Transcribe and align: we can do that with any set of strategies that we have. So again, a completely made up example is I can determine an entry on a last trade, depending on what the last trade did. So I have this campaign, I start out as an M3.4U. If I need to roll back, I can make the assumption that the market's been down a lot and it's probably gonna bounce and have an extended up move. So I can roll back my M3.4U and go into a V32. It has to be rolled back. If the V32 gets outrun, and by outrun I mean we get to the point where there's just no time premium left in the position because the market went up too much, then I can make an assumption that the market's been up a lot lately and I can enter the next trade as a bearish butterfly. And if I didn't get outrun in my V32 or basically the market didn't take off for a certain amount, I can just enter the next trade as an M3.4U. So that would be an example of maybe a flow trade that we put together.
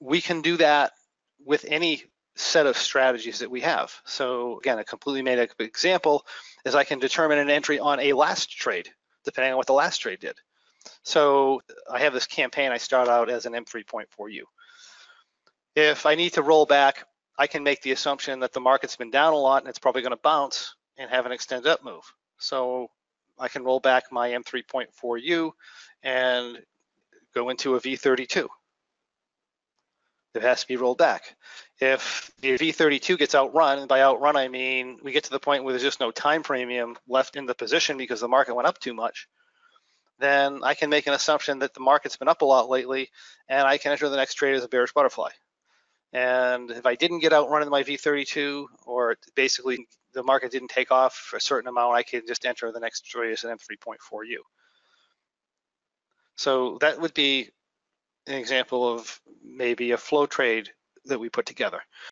we 0.00 0.20
can 0.20 0.42
do 0.42 0.56
that 0.58 0.92
with 1.44 1.64
any 1.68 2.04
set 2.34 2.66
of 2.66 2.76
strategies 2.76 3.38
that 3.38 3.50
we 3.50 3.62
have. 3.62 3.92
So 4.04 4.58
again, 4.58 4.78
a 4.78 4.84
completely 4.84 5.22
made 5.22 5.38
up 5.38 5.50
example 5.58 6.26
is 6.64 6.74
I 6.74 6.84
can 6.84 6.98
determine 6.98 7.38
an 7.38 7.50
entry 7.50 7.78
on 7.78 7.98
a 8.00 8.12
last 8.12 8.50
trade, 8.50 8.90
depending 9.24 9.52
on 9.52 9.56
what 9.56 9.66
the 9.66 9.72
last 9.72 9.98
trade 9.98 10.20
did. 10.20 10.36
So 11.02 11.62
I 11.90 12.00
have 12.00 12.12
this 12.12 12.26
campaign, 12.26 12.72
I 12.72 12.76
start 12.76 13.08
out 13.08 13.30
as 13.30 13.46
an 13.46 13.54
M3.4U. 13.54 14.42
If 15.74 16.06
I 16.06 16.14
need 16.14 16.34
to 16.34 16.42
roll 16.42 16.66
back, 16.66 17.06
I 17.38 17.46
can 17.46 17.62
make 17.62 17.82
the 17.82 17.92
assumption 17.92 18.40
that 18.40 18.52
the 18.52 18.60
market's 18.60 18.96
been 18.96 19.10
down 19.10 19.32
a 19.32 19.36
lot 19.36 19.62
and 19.62 19.68
it's 19.68 19.78
probably 19.78 20.02
gonna 20.02 20.16
bounce 20.16 20.74
and 20.98 21.10
have 21.10 21.26
an 21.26 21.32
extended 21.32 21.70
up 21.70 21.84
move. 21.84 22.04
So 22.38 22.88
I 23.38 23.48
can 23.48 23.64
roll 23.64 23.80
back 23.80 24.04
my 24.10 24.30
M3.4U 24.30 25.50
and 26.02 26.58
go 27.34 27.48
into 27.48 27.74
a 27.76 27.80
V32. 27.80 28.46
It 30.36 30.42
has 30.42 30.60
to 30.62 30.68
be 30.68 30.76
rolled 30.76 30.98
back. 30.98 31.34
If 31.80 32.30
the 32.40 32.58
V32 32.58 33.18
gets 33.18 33.34
outrun, 33.34 33.78
and 33.78 33.88
by 33.88 34.02
outrun 34.02 34.36
I 34.36 34.48
mean 34.48 34.98
we 35.02 35.12
get 35.12 35.24
to 35.24 35.30
the 35.30 35.40
point 35.40 35.64
where 35.64 35.72
there's 35.72 35.82
just 35.82 36.00
no 36.00 36.10
time 36.10 36.42
premium 36.42 36.96
left 37.08 37.36
in 37.36 37.46
the 37.46 37.54
position 37.54 37.96
because 37.96 38.20
the 38.20 38.28
market 38.28 38.54
went 38.54 38.68
up 38.68 38.78
too 38.78 38.94
much, 38.94 39.28
then 40.18 40.60
I 40.62 40.74
can 40.74 40.90
make 40.90 41.06
an 41.06 41.12
assumption 41.12 41.58
that 41.60 41.74
the 41.74 41.80
market's 41.80 42.16
been 42.16 42.28
up 42.28 42.42
a 42.42 42.46
lot 42.46 42.68
lately 42.68 43.10
and 43.48 43.66
I 43.66 43.78
can 43.78 43.92
enter 43.92 44.08
the 44.08 44.16
next 44.16 44.34
trade 44.34 44.54
as 44.54 44.64
a 44.64 44.68
bearish 44.68 44.92
butterfly. 44.92 45.30
And 46.12 46.70
if 46.70 46.86
I 46.86 46.94
didn't 46.94 47.20
get 47.20 47.32
outrun 47.32 47.62
in 47.62 47.68
my 47.68 47.82
V32 47.82 48.66
or 48.86 49.16
basically 49.34 49.86
the 50.14 50.22
market 50.22 50.50
didn't 50.52 50.68
take 50.68 50.90
off 50.90 51.14
for 51.14 51.36
a 51.36 51.40
certain 51.40 51.68
amount, 51.68 51.96
I 51.96 52.02
can 52.02 52.22
just 52.26 52.46
enter 52.46 52.72
the 52.72 52.80
next 52.80 53.06
trade 53.06 53.32
as 53.32 53.44
an 53.44 53.50
M3.4U. 53.50 54.38
So 56.36 56.78
that 56.80 57.00
would 57.00 57.14
be 57.14 57.50
an 58.26 58.34
example 58.34 58.92
of 58.92 59.20
maybe 59.44 59.92
a 59.92 59.98
flow 59.98 60.26
trade 60.26 60.70
that 61.04 61.20
we 61.20 61.28
put 61.28 61.46
together. 61.46 61.82